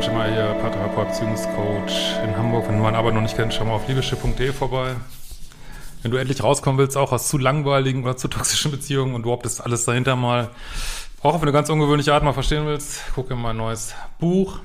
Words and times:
Lieben, 0.00 0.02
Christian 0.02 0.02
Schimmer 0.02 0.32
hier, 0.32 0.54
Paartherapeut, 0.60 1.08
Beziehungscoach 1.08 2.24
in 2.24 2.36
Hamburg. 2.36 2.66
Wenn 2.68 2.76
du 2.76 2.82
meine 2.82 2.96
Arbeit 2.96 3.14
noch 3.14 3.20
nicht 3.20 3.36
kennst, 3.36 3.56
schau 3.56 3.64
mal 3.64 3.74
auf 3.74 3.86
liebeschiff.de 3.86 4.52
vorbei. 4.52 4.94
Wenn 6.02 6.10
du 6.10 6.16
endlich 6.16 6.42
rauskommen 6.42 6.78
willst, 6.78 6.96
auch 6.96 7.12
aus 7.12 7.28
zu 7.28 7.36
langweiligen 7.36 8.02
oder 8.02 8.16
zu 8.16 8.28
toxischen 8.28 8.70
Beziehungen 8.70 9.14
und 9.14 9.22
überhaupt 9.22 9.44
das 9.44 9.60
alles 9.60 9.84
dahinter 9.84 10.16
mal, 10.16 10.50
auch 11.22 11.34
auf 11.34 11.42
eine 11.42 11.52
ganz 11.52 11.68
ungewöhnliche 11.68 12.14
Art 12.14 12.22
mal 12.22 12.32
verstehen 12.32 12.66
willst, 12.66 13.02
guck 13.14 13.30
in 13.30 13.38
mein 13.38 13.56
neues 13.56 13.94
Buch. 14.18 14.60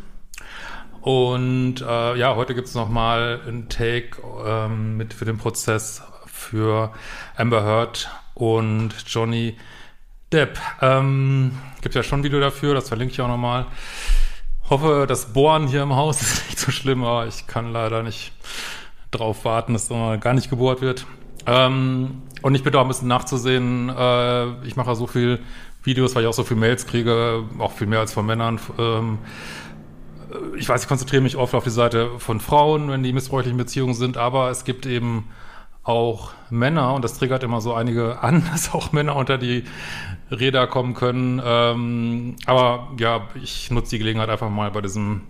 Und 1.01 1.81
äh, 1.81 2.17
ja, 2.17 2.35
heute 2.35 2.55
gibt 2.55 2.69
es 2.69 2.73
nochmal 2.73 3.41
ein 3.45 3.67
Take 3.67 4.21
ähm, 4.45 4.95
mit 4.95 5.13
für 5.13 5.25
den 5.25 5.37
Prozess 5.37 6.01
für 6.27 6.93
Amber 7.35 7.63
Heard 7.63 8.09
und 8.35 8.93
Johnny 9.07 9.57
Depp. 10.31 10.57
Ähm, 10.81 11.57
gibt 11.81 11.95
ja 11.95 12.03
schon 12.03 12.21
ein 12.21 12.23
Video 12.23 12.39
dafür, 12.39 12.73
das 12.73 12.87
verlinke 12.87 13.13
ich 13.13 13.21
auch 13.21 13.27
nochmal. 13.27 13.65
Hoffe, 14.69 15.05
das 15.07 15.33
Bohren 15.33 15.67
hier 15.67 15.83
im 15.83 15.95
Haus 15.95 16.21
ist 16.23 16.45
nicht 16.47 16.59
so 16.59 16.71
schlimm, 16.71 17.03
aber 17.03 17.27
ich 17.27 17.47
kann 17.47 17.71
leider 17.71 18.03
nicht 18.03 18.31
drauf 19.11 19.45
warten, 19.45 19.73
dass 19.73 19.87
da 19.87 20.15
gar 20.17 20.33
nicht 20.33 20.49
gebohrt 20.49 20.81
wird. 20.81 21.05
Ähm, 21.45 22.23
und 22.41 22.55
ich 22.55 22.63
bitte 22.63 22.79
auch 22.79 22.83
ein 22.83 22.87
bisschen 22.87 23.07
nachzusehen. 23.07 23.89
Äh, 23.89 24.65
ich 24.65 24.75
mache 24.75 24.95
so 24.95 25.07
viel 25.07 25.39
Videos, 25.83 26.15
weil 26.15 26.23
ich 26.23 26.27
auch 26.27 26.33
so 26.33 26.43
viel 26.43 26.57
Mails 26.57 26.87
kriege, 26.87 27.43
auch 27.59 27.71
viel 27.73 27.87
mehr 27.87 27.99
als 27.99 28.13
von 28.13 28.25
Männern. 28.25 28.59
Ähm, 28.79 29.19
ich 30.57 30.67
weiß, 30.67 30.81
ich 30.81 30.87
konzentriere 30.87 31.21
mich 31.21 31.37
oft 31.37 31.53
auf 31.53 31.63
die 31.63 31.69
Seite 31.69 32.09
von 32.17 32.39
Frauen, 32.39 32.89
wenn 32.89 33.03
die 33.03 33.13
missbräuchlichen 33.13 33.57
Beziehungen 33.57 33.93
sind, 33.93 34.17
aber 34.17 34.49
es 34.49 34.63
gibt 34.63 34.85
eben 34.85 35.29
auch 35.83 36.31
Männer, 36.49 36.95
und 36.95 37.03
das 37.03 37.13
triggert 37.13 37.43
immer 37.43 37.61
so 37.61 37.73
einige 37.73 38.21
an, 38.21 38.43
dass 38.51 38.73
auch 38.73 38.91
Männer 38.91 39.15
unter 39.15 39.37
die 39.37 39.63
Räder 40.31 40.67
kommen 40.67 40.93
können. 40.93 41.41
Ähm, 41.43 42.35
aber 42.45 42.91
ja, 42.99 43.27
ich 43.41 43.71
nutze 43.71 43.91
die 43.91 43.99
Gelegenheit 43.99 44.29
einfach 44.29 44.49
mal 44.49 44.71
bei 44.71 44.81
diesem 44.81 45.21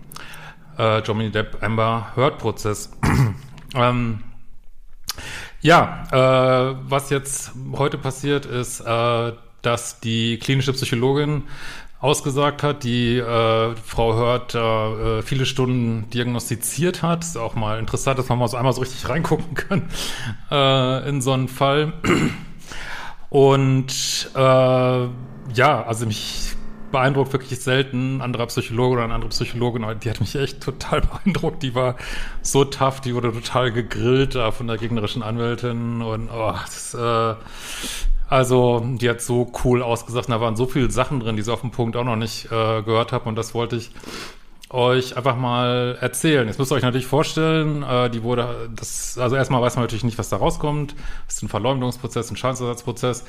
äh, 0.78 1.00
Johnny 1.00 1.30
Depp 1.30 1.62
Amber 1.62 2.12
Heard 2.14 2.38
Prozess. 2.38 2.90
ähm, 3.74 4.20
ja, 5.60 6.04
äh, 6.12 6.76
was 6.88 7.10
jetzt 7.10 7.52
heute 7.72 7.98
passiert 7.98 8.46
ist, 8.46 8.80
äh, 8.80 9.32
dass 9.62 10.00
die 10.00 10.38
klinische 10.38 10.72
Psychologin 10.72 11.44
ausgesagt 11.98 12.62
hat, 12.62 12.84
die 12.84 13.16
äh, 13.16 13.74
Frau 13.74 14.14
Hört 14.14 14.54
äh, 14.54 15.22
viele 15.22 15.46
Stunden 15.46 16.08
diagnostiziert 16.10 17.02
hat. 17.02 17.24
Ist 17.24 17.36
auch 17.36 17.54
mal 17.54 17.78
interessant, 17.78 18.18
dass 18.18 18.28
man 18.28 18.38
mal 18.38 18.48
so 18.48 18.56
einmal 18.56 18.72
so 18.72 18.80
richtig 18.80 19.08
reingucken 19.08 19.54
kann 19.54 19.88
äh, 20.50 21.08
in 21.08 21.20
so 21.20 21.32
einen 21.32 21.48
Fall. 21.48 21.94
Und 23.28 24.30
äh, 24.34 24.38
ja, 24.38 25.82
also 25.86 26.06
mich 26.06 26.56
beeindruckt 26.92 27.32
wirklich 27.32 27.58
selten 27.60 28.20
anderer 28.20 28.46
Psychologe 28.46 28.94
oder 28.94 29.04
eine 29.04 29.14
andere 29.14 29.30
Psychologin, 29.30 29.84
die 30.02 30.10
hat 30.10 30.20
mich 30.20 30.34
echt 30.36 30.62
total 30.62 31.00
beeindruckt. 31.24 31.62
Die 31.62 31.74
war 31.74 31.96
so 32.42 32.64
tough, 32.64 33.00
die 33.00 33.14
wurde 33.14 33.32
total 33.32 33.72
gegrillt 33.72 34.34
da 34.34 34.50
von 34.50 34.66
der 34.66 34.78
gegnerischen 34.78 35.22
Anwältin 35.22 36.02
und 36.02 36.30
oh, 36.30 36.52
das, 36.52 36.94
äh, 36.94 37.34
also 38.28 38.84
die 38.84 39.08
hat 39.08 39.20
so 39.20 39.52
cool 39.64 39.82
ausgesagt. 39.82 40.28
Da 40.28 40.40
waren 40.40 40.56
so 40.56 40.66
viele 40.66 40.90
Sachen 40.90 41.20
drin, 41.20 41.36
die 41.36 41.42
sie 41.42 41.52
auf 41.52 41.60
dem 41.60 41.70
Punkt 41.70 41.96
auch 41.96 42.04
noch 42.04 42.16
nicht 42.16 42.46
äh, 42.46 42.82
gehört 42.82 43.12
habe 43.12 43.28
und 43.28 43.36
das 43.36 43.54
wollte 43.54 43.76
ich 43.76 43.90
euch 44.70 45.16
einfach 45.16 45.36
mal 45.36 45.96
erzählen. 46.00 46.46
Jetzt 46.46 46.58
müsst 46.58 46.72
ihr 46.72 46.76
euch 46.76 46.82
natürlich 46.82 47.06
vorstellen, 47.06 47.82
äh, 47.82 48.10
die 48.10 48.22
wurde, 48.22 48.68
das, 48.74 49.16
also 49.18 49.36
erstmal 49.36 49.62
weiß 49.62 49.76
man 49.76 49.84
natürlich 49.84 50.04
nicht, 50.04 50.18
was 50.18 50.28
da 50.28 50.36
rauskommt. 50.36 50.94
Das 51.26 51.36
ist 51.36 51.42
ein 51.42 51.48
Verleumdungsprozess, 51.48 52.30
ein 52.30 52.36
Schadensersatzprozess. 52.36 53.24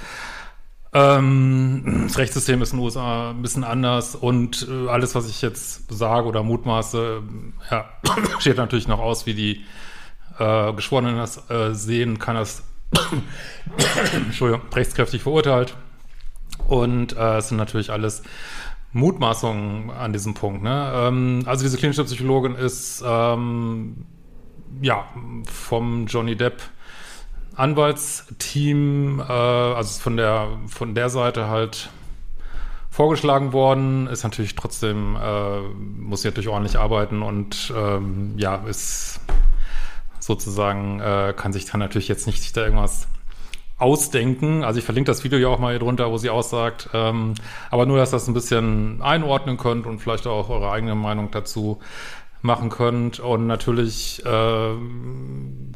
Ähm, 0.94 2.06
das 2.08 2.18
Rechtssystem 2.18 2.62
ist 2.62 2.72
in 2.72 2.80
den 2.80 2.86
USA 2.86 3.32
ein 3.32 3.42
bisschen 3.42 3.64
anders 3.64 4.16
und 4.16 4.68
äh, 4.70 4.88
alles, 4.88 5.16
was 5.16 5.30
ich 5.30 5.42
jetzt 5.42 5.92
sage 5.92 6.28
oder 6.28 6.44
mutmaße, 6.44 7.22
ja, 7.70 7.90
steht 8.40 8.58
natürlich 8.58 8.88
noch 8.88 9.00
aus, 9.00 9.26
wie 9.26 9.34
die 9.34 9.66
äh, 10.40 10.74
Geschworenen 10.74 11.18
das 11.18 11.50
äh, 11.50 11.74
sehen, 11.74 12.20
kann 12.20 12.36
das 12.36 12.64
Entschuldigung, 14.14 14.62
rechtskräftig 14.74 15.22
verurteilt. 15.22 15.76
Und 16.68 17.16
äh, 17.16 17.38
es 17.38 17.50
sind 17.50 17.58
natürlich 17.58 17.92
alles 17.92 18.24
Mutmaßungen 18.98 19.92
an 19.92 20.12
diesem 20.12 20.34
Punkt. 20.34 20.64
Ne? 20.64 20.92
Ähm, 20.94 21.44
also 21.46 21.64
diese 21.64 21.78
klinische 21.78 22.04
Psychologin 22.04 22.56
ist 22.56 23.04
ähm, 23.06 24.06
ja 24.82 25.06
vom 25.46 26.08
Johnny 26.08 26.36
Depp 26.36 26.62
Anwaltsteam, 27.56 29.20
äh, 29.20 29.24
also 29.24 30.00
von 30.02 30.18
der 30.18 30.48
von 30.68 30.96
der 30.96 31.10
Seite 31.10 31.48
halt 31.48 31.90
vorgeschlagen 32.90 33.54
worden, 33.54 34.08
ist 34.08 34.24
natürlich 34.24 34.56
trotzdem, 34.56 35.16
äh, 35.16 35.60
muss 35.62 36.24
sie 36.24 36.30
natürlich 36.30 36.50
ordentlich 36.50 36.80
arbeiten 36.80 37.22
und 37.22 37.72
ähm, 37.76 38.34
ja, 38.38 38.56
ist 38.56 39.20
sozusagen, 40.20 41.00
äh, 41.00 41.34
kann 41.38 41.54
sich 41.54 41.66
dann 41.66 41.80
natürlich 41.80 42.08
jetzt 42.08 42.26
nicht 42.26 42.58
da 42.58 42.64
irgendwas 42.64 43.08
ausdenken. 43.78 44.64
Also 44.64 44.80
ich 44.80 44.86
verlinke 44.86 45.12
das 45.12 45.24
Video 45.24 45.38
ja 45.38 45.50
auch 45.50 45.60
mal 45.60 45.72
hier 45.72 45.80
drunter, 45.80 46.12
wo 46.12 46.18
sie 46.18 46.30
aussagt. 46.30 46.90
Ähm, 46.94 47.36
aber 47.70 47.86
nur, 47.86 47.98
dass 47.98 48.12
das 48.12 48.28
ein 48.28 48.34
bisschen 48.34 49.02
einordnen 49.02 49.58
könnt 49.58 49.86
und 49.86 50.00
vielleicht 50.00 50.26
auch 50.28 50.50
eure 50.50 50.72
eigene 50.72 50.96
Meinung 50.96 51.30
dazu 51.32 51.80
machen 52.42 52.70
könnt. 52.70 53.20
Und 53.20 53.48
natürlich 53.48 54.26
äh, 54.26 54.72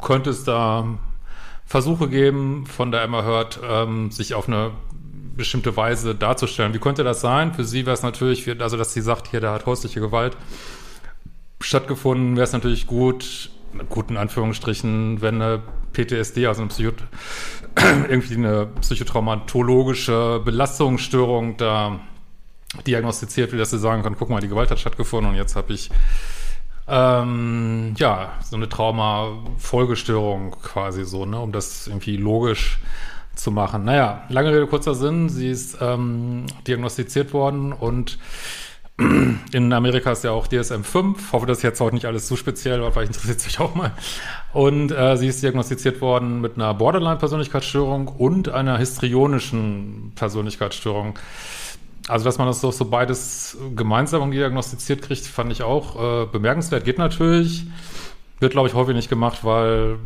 könnte 0.01 0.29
es 0.31 0.43
da 0.43 0.85
Versuche 1.65 2.09
geben, 2.09 2.65
von 2.65 2.91
der 2.91 3.03
Emma 3.03 3.23
Hört, 3.23 3.59
ähm, 3.63 4.11
sich 4.11 4.33
auf 4.33 4.47
eine 4.47 4.71
bestimmte 5.35 5.77
Weise 5.77 6.15
darzustellen. 6.15 6.73
Wie 6.73 6.79
könnte 6.79 7.03
das 7.03 7.21
sein? 7.21 7.53
Für 7.53 7.63
sie 7.63 7.85
wäre 7.85 7.93
es 7.93 8.03
natürlich, 8.03 8.49
also 8.61 8.77
dass 8.77 8.93
sie 8.93 9.01
sagt, 9.01 9.29
hier, 9.29 9.39
da 9.39 9.53
hat 9.53 9.65
häusliche 9.65 10.01
Gewalt 10.01 10.35
stattgefunden, 11.61 12.35
wäre 12.35 12.43
es 12.43 12.53
natürlich 12.53 12.87
gut, 12.87 13.51
mit 13.73 13.89
guten 13.89 14.17
Anführungsstrichen, 14.17 15.21
wenn 15.21 15.41
eine 15.41 15.61
PTSD, 15.93 16.47
also 16.47 16.61
eine 16.61 16.69
Psycho 16.69 16.91
irgendwie 18.09 18.35
eine 18.35 18.67
psychotraumatologische 18.81 20.41
Belastungsstörung 20.43 21.57
da 21.57 21.99
diagnostiziert 22.87 23.51
wird, 23.51 23.61
dass 23.61 23.71
sie 23.71 23.79
sagen 23.79 24.03
kann, 24.03 24.15
guck 24.17 24.29
mal, 24.29 24.41
die 24.41 24.47
Gewalt 24.47 24.71
hat 24.71 24.79
stattgefunden 24.79 25.31
und 25.31 25.37
jetzt 25.37 25.55
habe 25.55 25.73
ich 25.73 25.89
ähm, 26.87 27.93
ja, 27.97 28.33
so 28.43 28.55
eine 28.55 28.67
Trauma-Folgestörung 28.67 30.51
quasi 30.61 31.05
so, 31.05 31.25
ne, 31.25 31.39
um 31.39 31.51
das 31.51 31.87
irgendwie 31.87 32.17
logisch 32.17 32.79
zu 33.35 33.51
machen. 33.51 33.85
Naja, 33.85 34.23
lange 34.29 34.49
Rede, 34.49 34.67
kurzer 34.67 34.95
Sinn, 34.95 35.29
sie 35.29 35.49
ist 35.49 35.77
ähm, 35.81 36.45
diagnostiziert 36.67 37.33
worden 37.33 37.71
und 37.71 38.17
in 39.51 39.73
Amerika 39.73 40.11
ist 40.11 40.23
ja 40.23 40.31
auch 40.31 40.47
DSM-5. 40.47 41.31
Hoffe, 41.31 41.45
das 41.45 41.57
ist 41.57 41.63
jetzt 41.63 41.81
auch 41.81 41.91
nicht 41.91 42.05
alles 42.05 42.27
zu 42.27 42.35
speziell, 42.35 42.79
aber 42.79 42.91
vielleicht 42.91 43.13
interessiert 43.13 43.37
es 43.37 43.43
sich 43.43 43.59
auch 43.59 43.75
mal. 43.75 43.91
Und 44.53 44.91
äh, 44.91 45.17
sie 45.17 45.27
ist 45.27 45.41
diagnostiziert 45.43 46.01
worden 46.01 46.41
mit 46.41 46.55
einer 46.55 46.73
Borderline-Persönlichkeitsstörung 46.73 48.07
und 48.07 48.49
einer 48.49 48.77
histrionischen 48.77 50.11
Persönlichkeitsstörung. 50.15 51.17
Also, 52.07 52.25
dass 52.25 52.37
man 52.37 52.47
das 52.47 52.61
doch 52.61 52.73
so 52.73 52.85
beides 52.85 53.57
gemeinsam 53.75 54.31
diagnostiziert 54.31 55.01
kriegt, 55.01 55.25
fand 55.25 55.51
ich 55.51 55.63
auch 55.63 56.23
äh, 56.23 56.25
bemerkenswert. 56.25 56.83
Geht 56.83 56.97
natürlich. 56.97 57.65
Wird, 58.39 58.53
glaube 58.53 58.67
ich, 58.67 58.73
häufig 58.73 58.95
nicht 58.95 59.09
gemacht, 59.09 59.43
weil 59.43 59.97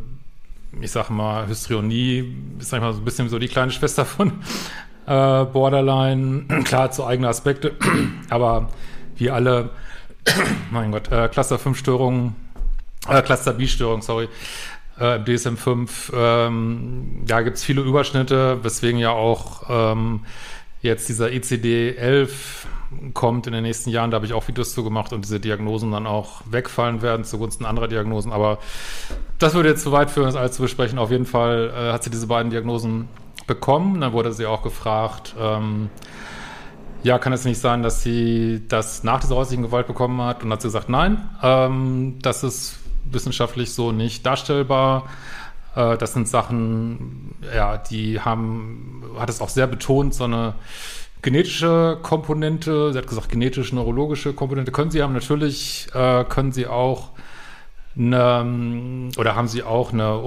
ich 0.82 0.92
sage 0.92 1.14
mal, 1.14 1.48
Histrionie 1.48 2.36
ist 2.60 2.74
einfach 2.74 2.94
so 2.94 3.00
ein 3.00 3.06
bisschen 3.06 3.30
so 3.30 3.40
die 3.40 3.48
kleine 3.48 3.72
Schwester 3.72 4.06
von 4.06 4.34
äh, 5.06 5.46
Borderline. 5.46 6.46
Klar, 6.66 6.92
zu 6.92 7.06
eigene 7.06 7.28
Aspekte, 7.28 7.74
aber 8.30 8.70
wie 9.18 9.30
alle, 9.30 9.70
mein 10.72 10.92
Gott, 10.92 11.12
äh, 11.12 11.28
Cluster 11.28 11.60
5 11.60 11.78
Störungen, 11.78 12.36
äh, 13.08 13.22
Cluster 13.22 13.54
B 13.54 13.68
Störungen, 13.68 14.02
sorry, 14.02 14.28
äh, 15.00 15.18
im 15.18 15.26
DSM-5. 15.26 16.14
Ähm, 16.14 17.26
ja, 17.28 17.42
gibt 17.42 17.58
es 17.58 17.64
viele 17.64 17.82
Überschnitte, 17.82 18.64
weswegen 18.64 19.00
ja 19.00 19.12
auch 19.12 19.64
ähm, 19.70 20.22
jetzt 20.82 21.10
dieser 21.10 21.28
ICD-11 21.28 22.30
kommt 23.14 23.48
in 23.48 23.54
den 23.54 23.64
nächsten 23.64 23.90
Jahren. 23.90 24.12
Da 24.12 24.16
habe 24.16 24.26
ich 24.26 24.34
auch 24.34 24.48
Videos 24.48 24.74
zu 24.74 24.84
gemacht 24.84 25.12
und 25.12 25.26
diese 25.26 25.40
Diagnosen 25.40 25.92
dann 25.92 26.08
auch 26.08 26.42
wegfallen 26.50 27.02
werden 27.02 27.26
zugunsten 27.26 27.66
anderer 27.66 27.88
Diagnosen. 27.88 28.32
Aber 28.32 28.60
das 29.40 29.54
würde 29.54 29.70
jetzt 29.70 29.84
zu 29.84 29.92
weit 29.92 30.10
führen, 30.10 30.28
das 30.28 30.36
alles 30.36 30.54
zu 30.54 30.62
besprechen. 30.62 30.98
Auf 31.00 31.12
jeden 31.12 31.26
Fall 31.26 31.74
äh, 31.76 31.92
hat 31.92 32.04
sie 32.04 32.10
diese 32.10 32.28
beiden 32.28 32.52
Diagnosen 32.52 33.10
bekommen. 33.48 34.02
Dann 34.02 34.14
wurde 34.14 34.34
sie 34.34 34.46
auch 34.46 34.62
gefragt, 34.62 35.36
ähm, 35.40 35.90
ja, 37.04 37.20
kann 37.20 37.34
es 37.34 37.46
nicht 37.46 37.60
sein, 37.60 37.84
dass 37.84 38.02
sie 38.02 38.64
das 38.68 39.04
nach 39.04 39.20
dieser 39.20 39.36
häuslichen 39.36 39.64
Gewalt 39.64 39.88
bekommen 39.88 40.22
hat? 40.22 40.44
Und 40.44 40.52
hat 40.52 40.62
sie 40.62 40.68
gesagt, 40.68 40.90
nein, 40.90 41.30
ähm, 41.44 42.18
das 42.22 42.44
ist 42.44 42.80
wissenschaftlich 43.06 43.74
so 43.74 43.92
nicht 43.92 44.26
darstellbar. 44.26 45.06
Äh, 45.76 45.98
das 45.98 46.14
sind 46.14 46.28
Sachen, 46.28 47.36
ja, 47.54 47.78
die 47.78 48.20
haben, 48.20 49.04
hat 49.20 49.30
es 49.30 49.42
auch 49.42 49.50
sehr 49.50 49.68
betont, 49.68 50.16
so 50.16 50.24
eine 50.24 50.56
genetische 51.22 51.98
Komponente, 52.02 52.92
sie 52.92 52.98
hat 52.98 53.08
gesagt, 53.08 53.30
genetisch-neurologische 53.30 54.34
Komponente 54.34 54.72
können 54.72 54.92
sie 54.92 55.02
haben. 55.02 55.14
Natürlich 55.14 55.88
äh, 55.94 56.24
können 56.24 56.52
sie 56.52 56.68
auch 56.68 57.10
eine, 57.98 59.10
oder 59.18 59.36
haben 59.36 59.48
sie 59.48 59.64
auch 59.64 59.94
eine 59.94 60.18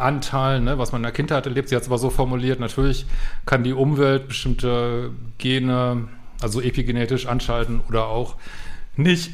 Umweltanteil, 0.00 0.60
ne, 0.60 0.78
was 0.78 0.92
man 0.92 1.00
in 1.00 1.04
der 1.04 1.12
Kindheit 1.12 1.46
erlebt. 1.46 1.68
Sie 1.68 1.76
hat 1.76 1.82
es 1.82 1.88
aber 1.88 1.98
so 1.98 2.10
formuliert, 2.10 2.58
natürlich 2.58 3.06
kann 3.46 3.62
die 3.62 3.72
Umwelt 3.72 4.28
bestimmte 4.28 5.10
Gene, 5.38 6.08
also 6.40 6.60
epigenetisch 6.60 7.26
anschalten 7.26 7.80
oder 7.88 8.06
auch 8.06 8.36
nicht. 8.96 9.30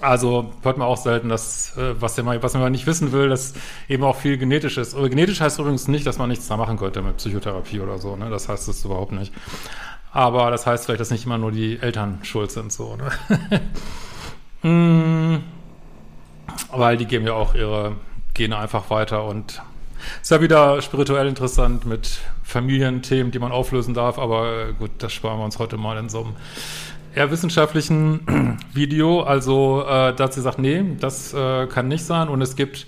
Also 0.00 0.52
hört 0.62 0.78
man 0.78 0.88
auch 0.88 0.96
selten, 0.96 1.28
dass, 1.28 1.76
äh, 1.76 1.94
was, 2.00 2.20
man, 2.22 2.42
was 2.42 2.54
man 2.54 2.72
nicht 2.72 2.86
wissen 2.86 3.12
will, 3.12 3.28
dass 3.28 3.54
eben 3.88 4.02
auch 4.02 4.16
viel 4.16 4.36
genetisch 4.36 4.76
ist. 4.76 4.96
Aber 4.96 5.08
genetisch 5.08 5.40
heißt 5.40 5.60
übrigens 5.60 5.86
nicht, 5.86 6.04
dass 6.06 6.18
man 6.18 6.28
nichts 6.28 6.48
da 6.48 6.56
machen 6.56 6.76
könnte 6.76 7.02
mit 7.02 7.18
Psychotherapie 7.18 7.78
oder 7.78 7.98
so. 7.98 8.16
Ne? 8.16 8.28
Das 8.28 8.48
heißt 8.48 8.68
es 8.68 8.84
überhaupt 8.84 9.12
nicht. 9.12 9.32
Aber 10.10 10.50
das 10.50 10.66
heißt 10.66 10.86
vielleicht, 10.86 11.00
dass 11.00 11.12
nicht 11.12 11.24
immer 11.24 11.38
nur 11.38 11.52
die 11.52 11.78
Eltern 11.78 12.18
schuld 12.22 12.50
sind. 12.50 12.72
so. 12.72 12.96
Ne? 12.96 13.60
hm, 14.62 15.42
weil 16.72 16.96
die 16.96 17.06
geben 17.06 17.26
ja 17.26 17.34
auch 17.34 17.54
ihre 17.54 17.94
Gene 18.34 18.56
einfach 18.56 18.90
weiter 18.90 19.24
und 19.24 19.62
ist 20.20 20.30
ja 20.30 20.40
wieder 20.40 20.82
spirituell 20.82 21.28
interessant 21.28 21.86
mit 21.86 22.18
Familienthemen, 22.42 23.30
die 23.30 23.38
man 23.38 23.52
auflösen 23.52 23.94
darf. 23.94 24.18
Aber 24.18 24.68
äh, 24.68 24.72
gut, 24.72 24.90
das 24.98 25.12
sparen 25.12 25.38
wir 25.38 25.44
uns 25.44 25.58
heute 25.58 25.76
mal 25.76 25.96
in 25.98 26.08
so 26.08 26.20
einem 26.20 26.36
eher 27.14 27.30
wissenschaftlichen 27.30 28.58
Video. 28.72 29.22
Also 29.22 29.82
äh, 29.82 30.14
da 30.14 30.24
hat 30.24 30.32
sie 30.32 30.40
gesagt, 30.40 30.58
nee, 30.58 30.82
das 30.98 31.34
äh, 31.34 31.66
kann 31.66 31.88
nicht 31.88 32.04
sein. 32.04 32.28
Und 32.28 32.42
es 32.42 32.56
gibt 32.56 32.86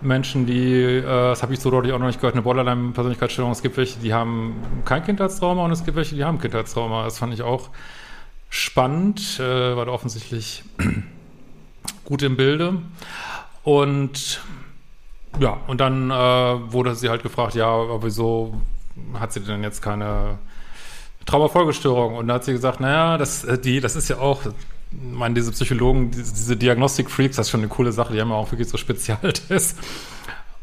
Menschen, 0.00 0.46
die, 0.46 0.72
äh, 0.82 1.02
das 1.02 1.42
habe 1.42 1.54
ich 1.54 1.60
so 1.60 1.70
deutlich 1.70 1.92
auch 1.92 1.98
noch 1.98 2.06
nicht 2.06 2.20
gehört, 2.20 2.34
eine 2.34 2.42
Borderline-Persönlichkeitsstörung. 2.42 3.52
Es 3.52 3.62
gibt 3.62 3.76
welche, 3.76 3.98
die 4.00 4.12
haben 4.12 4.54
kein 4.84 5.04
Kindheitstrauma 5.04 5.64
und 5.64 5.72
es 5.72 5.84
gibt 5.84 5.96
welche, 5.96 6.14
die 6.14 6.24
haben 6.24 6.38
Kindheitstrauma. 6.38 7.04
Das 7.04 7.18
fand 7.18 7.34
ich 7.34 7.42
auch 7.42 7.70
spannend, 8.50 9.40
äh, 9.40 9.76
war 9.76 9.86
da 9.86 9.92
offensichtlich 9.92 10.62
gut 12.04 12.22
im 12.22 12.36
Bilde. 12.36 12.74
Und 13.62 14.40
ja, 15.40 15.58
und 15.66 15.80
dann 15.80 16.10
äh, 16.10 16.14
wurde 16.14 16.94
sie 16.94 17.08
halt 17.08 17.22
gefragt, 17.22 17.54
ja, 17.54 18.02
wieso 18.02 18.54
hat 19.18 19.32
sie 19.32 19.40
denn 19.40 19.62
jetzt 19.62 19.82
keine 19.82 20.38
Traumafolgestörung. 21.26 22.16
Und 22.16 22.28
da 22.28 22.34
hat 22.34 22.44
sie 22.44 22.52
gesagt, 22.52 22.80
naja, 22.80 23.18
das, 23.18 23.44
äh, 23.44 23.58
die, 23.58 23.80
das 23.80 23.96
ist 23.96 24.08
ja 24.08 24.18
auch, 24.18 24.42
ich 24.46 24.52
meine, 25.00 25.34
diese 25.34 25.50
Psychologen, 25.52 26.10
diese, 26.10 26.56
Diagnostik-Freaks, 26.56 27.36
das 27.36 27.46
ist 27.46 27.50
schon 27.50 27.60
eine 27.60 27.68
coole 27.68 27.92
Sache, 27.92 28.12
die 28.12 28.20
haben 28.20 28.30
ja 28.30 28.36
auch 28.36 28.50
wirklich 28.52 28.68
so 28.68 28.76
Spezialtests. 28.76 29.76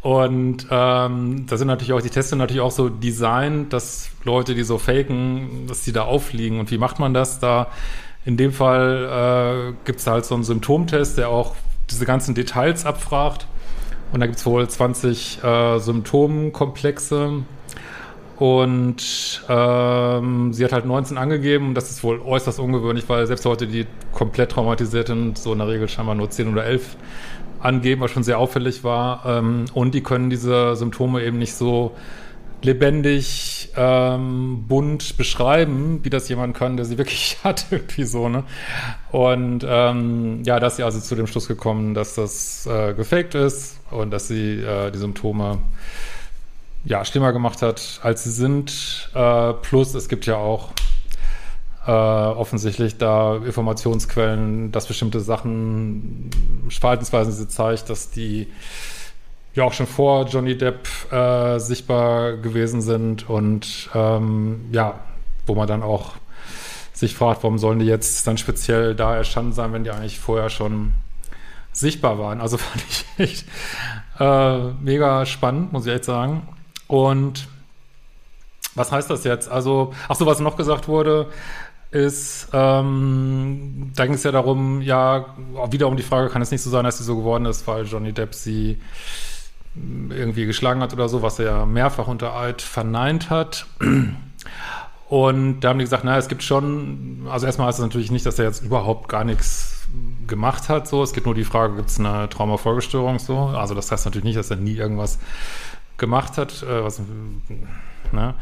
Und 0.02 0.66
ähm, 0.72 1.46
da 1.48 1.58
sind 1.58 1.68
natürlich 1.68 1.94
auch, 1.94 2.02
die 2.02 2.10
Tests 2.10 2.32
sind 2.32 2.40
natürlich 2.40 2.62
auch 2.62 2.72
so 2.72 2.90
designt, 2.90 3.72
dass 3.72 4.10
Leute, 4.24 4.56
die 4.56 4.64
so 4.64 4.80
faken, 4.80 5.68
dass 5.68 5.84
die 5.84 5.92
da 5.92 6.04
aufliegen. 6.04 6.60
Und 6.60 6.72
wie 6.72 6.80
macht 6.80 6.98
man 6.98 7.14
das? 7.14 7.40
Da 7.40 7.68
in 8.26 8.36
dem 8.36 8.52
Fall 8.52 9.72
äh, 9.72 9.74
gibt 9.86 10.00
es 10.00 10.08
halt 10.08 10.26
so 10.26 10.34
einen 10.34 10.44
Symptomtest, 10.44 11.20
der 11.20 11.30
auch 11.30 11.56
diese 11.92 12.06
ganzen 12.06 12.34
Details 12.34 12.86
abfragt. 12.86 13.46
Und 14.12 14.19
da 14.19 14.25
gibt 14.25 14.40
es 14.40 14.46
wohl 14.46 14.68
20 14.68 15.44
äh, 15.44 15.80
Symptomkomplexe 15.80 17.44
und 18.42 19.44
ähm, 19.50 20.52
sie 20.52 20.63
hat 20.66 20.74
halt 20.74 20.86
19 20.86 21.18
angegeben. 21.18 21.75
Das 21.75 21.92
ist 21.92 22.04
wohl 22.04 22.19
äußerst 22.19 22.60
ungewöhnlich, 22.60 23.08
weil 23.08 23.28
selbst 23.28 23.46
Leute, 23.46 23.68
die 23.68 23.86
komplett 24.13 24.52
traumatisiert 24.52 25.08
sind, 25.08 25.38
so 25.38 25.54
in 25.54 25.60
der 25.60 25.68
Regel 25.68 25.88
scheinbar 25.88 26.16
nur 26.16 26.30
10 26.30 26.52
oder 26.52 26.66
11 26.66 26.98
angeben, 27.60 28.02
was 28.02 28.10
schon 28.10 28.24
sehr 28.24 28.40
auffällig 28.40 28.84
war. 28.84 29.25
Ähm, 29.25 29.66
und 29.74 29.94
die 29.94 30.02
können 30.02 30.30
diese 30.30 30.75
Symptome 30.75 31.24
eben 31.24 31.38
nicht 31.38 31.54
so 31.54 31.92
lebendig, 32.63 33.50
ähm, 33.75 34.66
bunt 34.68 35.18
beschreiben, 35.18 36.00
wie 36.04 36.10
das 36.10 36.30
jemand 36.30 36.56
kann, 36.56 36.78
der 36.78 36.86
sie 36.86 36.98
wirklich 36.98 37.38
hat, 37.44 37.66
irgendwie 37.72 38.04
so, 38.04 38.30
ne? 38.30 38.44
Und 39.12 39.66
ähm, 39.68 40.44
ja, 40.44 40.60
da 40.60 40.68
ist 40.68 40.78
sie 40.78 40.84
also 40.84 41.00
zu 41.00 41.16
dem 41.16 41.28
Schluss 41.28 41.48
gekommen, 41.48 41.94
dass 41.94 42.16
das 42.16 42.66
äh, 42.66 42.94
gefaked 42.94 43.36
ist 43.36 43.80
und 43.92 44.12
dass 44.12 44.28
sie 44.28 44.62
äh, 44.62 44.92
die 44.92 44.98
Symptome 44.98 45.60
ja, 46.84 47.06
schlimmer 47.06 47.34
gemacht 47.34 47.62
hat, 47.62 48.00
als 48.04 48.24
sie 48.24 48.31
sind. 48.31 49.10
Äh, 49.13 49.54
plus 49.54 49.94
es 49.94 50.10
gibt 50.10 50.25
ja 50.25 50.36
auch 50.38 50.72
äh, 51.86 51.92
offensichtlich 51.92 52.98
da 52.98 53.38
Informationsquellen, 53.38 54.72
dass 54.72 54.88
bestimmte 54.88 55.19
Sachen, 55.19 56.30
Verhaltensweisen 56.69 57.34
sie 57.34 57.48
zeigt, 57.48 57.90
dass 57.90 58.12
die 58.12 58.48
ja 59.53 59.63
auch 59.63 59.74
schon 59.74 59.88
vor 59.88 60.25
Johnny 60.25 60.57
Depp 60.57 60.88
äh, 61.12 61.59
sichtbar 61.59 62.38
gewesen 62.38 62.81
sind 62.81 63.30
und 63.30 63.89
ähm, 63.94 64.65
ja, 64.71 65.00
wo 65.45 65.56
man 65.56 65.68
dann 65.68 65.83
auch 65.83 66.13
sich 66.94 67.15
fragt, 67.15 67.44
warum 67.44 67.57
sollen 67.57 67.80
die 67.80 67.86
jetzt 67.86 68.27
dann 68.27 68.38
speziell 68.38 68.95
da 68.95 69.15
erstanden 69.15 69.53
sein, 69.53 69.74
wenn 69.74 69.83
die 69.83 69.92
eigentlich 69.92 70.19
vorher 70.19 70.50
schon 70.50 70.94
sichtbar 71.74 72.19
waren. 72.19 72.42
Also 72.42 72.57
fand 72.57 72.83
ich 72.89 73.06
echt 73.18 73.45
äh, 74.19 74.71
mega 74.81 75.25
spannend, 75.25 75.74
muss 75.74 75.86
ich 75.86 75.94
echt 75.94 76.06
sagen. 76.06 76.48
Und 76.88 77.48
was 78.75 78.92
heißt 78.92 79.09
das 79.09 79.24
jetzt? 79.24 79.50
Also, 79.50 79.94
ach 80.07 80.15
so, 80.15 80.25
was 80.25 80.39
noch 80.39 80.56
gesagt 80.56 80.88
wurde, 80.88 81.27
ist, 81.92 82.48
ähm, 82.53 83.92
da 83.95 84.06
ging 84.06 84.15
es 84.15 84.24
ja 84.24 84.31
darum, 84.31 84.81
ja, 84.81 85.36
wieder 85.69 85.88
um 85.88 85.98
die 85.98 86.03
Frage, 86.03 86.30
kann 86.30 86.42
es 86.42 86.51
nicht 86.51 86.62
so 86.62 86.69
sein, 86.69 86.86
dass 86.86 86.98
sie 86.98 87.03
so 87.03 87.18
geworden 87.18 87.45
ist, 87.45 87.68
weil 87.68 87.86
Johnny 87.86 88.13
Depp 88.13 88.33
sie 88.33 88.80
irgendwie 89.76 90.46
geschlagen 90.46 90.82
hat 90.82 90.94
oder 90.94 91.08
so, 91.10 91.22
was 91.22 91.40
er 91.40 91.46
ja 91.46 91.66
mehrfach 91.66 92.08
unter 92.08 92.36
Eid 92.36 92.62
verneint 92.62 93.30
hat. 93.30 93.66
Und 95.10 95.60
da 95.60 95.70
haben 95.70 95.80
die 95.80 95.84
gesagt, 95.86 96.06
naja, 96.06 96.18
es 96.18 96.30
gibt 96.30 96.42
schon, 96.42 97.28
also 97.30 97.46
erstmal 97.46 97.68
heißt 97.68 97.80
es 97.80 97.84
natürlich 97.84 98.12
nicht, 98.12 98.25
dass 98.25 98.40
er 98.40 98.46
jetzt 98.46 98.63
überhaupt 98.63 99.10
gar 99.10 99.25
nichts 99.25 99.88
gemacht 100.28 100.70
hat, 100.70 100.88
so. 100.88 101.04
Es 101.04 101.12
gibt 101.12 101.25
nur 101.25 101.36
die 101.36 101.44
Frage, 101.44 101.75
gibt 101.75 101.90
es 101.90 102.00
eine 102.00 102.30
Traumafolgestörung, 102.30 103.20
so. 103.20 103.38
Also 103.38 103.74
das 103.74 103.92
heißt 103.92 104.06
natürlich 104.06 104.24
nicht, 104.24 104.38
dass 104.38 104.50
er 104.50 104.56
nie 104.56 104.75
irgendwas 104.75 105.20
gemacht 105.98 106.38
hat, 106.38 106.63
äh, 106.63 106.84
was, 106.84 107.01
ne? 108.12 108.36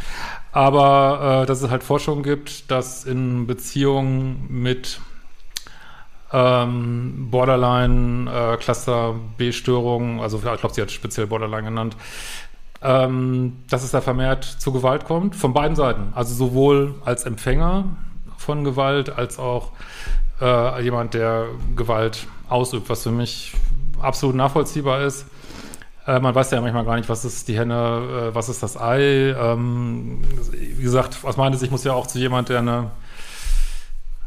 aber 0.51 1.41
äh, 1.41 1.45
dass 1.48 1.62
es 1.62 1.69
halt 1.69 1.83
Forschung 1.83 2.24
gibt, 2.24 2.69
dass 2.71 3.03
in 3.03 3.48
Beziehungen 3.48 4.45
mit 4.50 5.01
ähm, 6.31 7.27
Borderline, 7.31 8.29
äh, 8.29 8.57
also 10.21 10.38
ich 10.38 10.43
glaube, 10.43 10.74
sie 10.74 10.81
hat 10.81 10.91
speziell 10.91 11.27
Borderline 11.27 11.63
genannt, 11.63 11.95
ähm, 12.81 13.57
dass 13.69 13.83
es 13.83 13.91
da 13.91 14.01
vermehrt 14.01 14.43
zu 14.43 14.71
Gewalt 14.71 15.05
kommt, 15.05 15.36
von 15.36 15.53
beiden 15.53 15.75
Seiten. 15.75 16.13
Also 16.13 16.33
sowohl 16.33 16.95
als 17.03 17.24
Empfänger 17.24 17.86
von 18.38 18.63
Gewalt, 18.63 19.09
als 19.09 19.38
auch 19.39 19.71
äh, 20.39 20.83
jemand, 20.83 21.13
der 21.13 21.48
Gewalt 21.75 22.27
ausübt, 22.48 22.89
was 22.89 23.03
für 23.03 23.12
mich 23.12 23.53
absolut 24.01 24.36
nachvollziehbar 24.36 25.01
ist. 25.01 25.25
Äh, 26.07 26.19
man 26.19 26.33
weiß 26.33 26.51
ja 26.51 26.62
manchmal 26.62 26.86
gar 26.86 26.95
nicht, 26.95 27.09
was 27.09 27.25
ist 27.25 27.48
die 27.48 27.57
Henne, 27.57 28.29
äh, 28.31 28.36
was 28.36 28.50
ist 28.50 28.63
das 28.63 28.79
Ei. 28.79 29.33
Ähm, 29.38 30.21
wie 30.51 30.83
gesagt, 30.83 31.17
aus 31.24 31.38
meiner 31.38 31.57
Sicht 31.57 31.71
muss 31.71 31.83
ja 31.83 31.93
auch 31.93 32.07
zu 32.07 32.17
jemand, 32.17 32.50
der 32.50 32.59
eine 32.59 32.91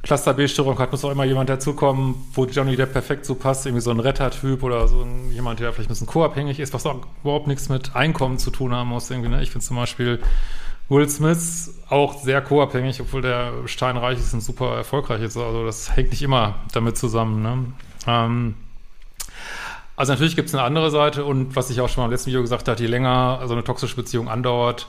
Cluster 0.02 0.34
B-Störung 0.34 0.78
hat, 0.78 0.90
muss 0.90 1.04
auch 1.04 1.10
immer 1.10 1.24
jemand 1.24 1.48
dazukommen, 1.48 2.16
wo 2.34 2.44
Johnny 2.46 2.74
Depp 2.74 2.92
perfekt 2.92 3.24
so 3.24 3.36
passt, 3.36 3.66
irgendwie 3.66 3.82
so 3.82 3.92
ein 3.92 4.00
Rettertyp 4.00 4.62
oder 4.64 4.88
so 4.88 5.02
ein, 5.02 5.30
jemand, 5.30 5.60
der 5.60 5.72
vielleicht 5.72 5.88
ein 5.88 5.92
bisschen 5.92 6.08
co-abhängig 6.08 6.58
ist, 6.58 6.74
was 6.74 6.84
auch 6.86 7.00
überhaupt 7.22 7.46
nichts 7.46 7.68
mit 7.68 7.94
Einkommen 7.94 8.38
zu 8.38 8.50
tun 8.50 8.74
haben 8.74 8.88
muss. 8.88 9.10
Irgendwie, 9.10 9.30
ne? 9.30 9.42
Ich 9.42 9.50
finde 9.50 9.64
zum 9.64 9.76
Beispiel 9.76 10.20
Will 10.88 11.08
Smith 11.08 11.72
auch 11.88 12.20
sehr 12.20 12.42
co-abhängig, 12.42 13.00
obwohl 13.00 13.22
der 13.22 13.52
steinreich 13.66 14.18
ist 14.18 14.34
und 14.34 14.42
super 14.42 14.76
erfolgreich 14.76 15.22
ist. 15.22 15.36
Also 15.36 15.64
das 15.64 15.96
hängt 15.96 16.10
nicht 16.10 16.22
immer 16.22 16.56
damit 16.72 16.98
zusammen. 16.98 17.42
Ne? 17.42 17.64
Ähm, 18.08 18.54
also 19.94 20.12
natürlich 20.12 20.36
gibt 20.36 20.48
es 20.48 20.54
eine 20.54 20.64
andere 20.64 20.90
Seite 20.90 21.24
und 21.24 21.54
was 21.54 21.70
ich 21.70 21.80
auch 21.80 21.88
schon 21.88 22.02
mal 22.02 22.06
im 22.06 22.10
letzten 22.10 22.26
Video 22.26 22.42
gesagt 22.42 22.66
habe, 22.66 22.80
je 22.80 22.88
länger 22.88 23.40
so 23.46 23.52
eine 23.52 23.62
toxische 23.62 23.94
Beziehung 23.94 24.28
andauert, 24.28 24.88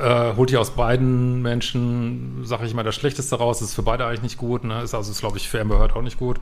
äh, 0.00 0.36
holt 0.36 0.50
ihr 0.50 0.60
aus 0.60 0.70
beiden 0.70 1.42
Menschen, 1.42 2.42
sage 2.44 2.66
ich 2.66 2.74
mal, 2.74 2.82
das 2.82 2.94
Schlechteste 2.94 3.36
raus. 3.36 3.58
Das 3.58 3.68
ist 3.68 3.74
für 3.74 3.82
beide 3.82 4.06
eigentlich 4.06 4.22
nicht 4.22 4.38
gut. 4.38 4.64
Ne? 4.64 4.82
Ist 4.82 4.94
also, 4.94 5.12
glaube 5.12 5.36
ich, 5.36 5.48
für 5.48 5.60
Amber 5.60 5.78
Heard 5.78 5.94
auch 5.94 6.02
nicht 6.02 6.18
gut. 6.18 6.40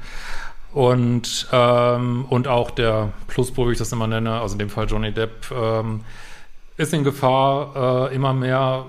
Und, 0.73 1.49
ähm, 1.53 2.27
und 2.29 2.47
auch 2.47 2.71
der 2.71 3.13
Pluspol, 3.27 3.69
wie 3.69 3.73
ich 3.73 3.79
das 3.79 3.93
immer 3.93 4.07
nenne, 4.07 4.41
also 4.41 4.55
in 4.55 4.59
dem 4.59 4.71
Fall 4.71 4.87
Johnny 4.87 5.13
Depp, 5.13 5.51
ähm, 5.51 6.03
ist 6.77 6.93
in 6.93 7.05
Gefahr, 7.05 8.11
äh, 8.11 8.15
immer 8.15 8.33
mehr 8.33 8.85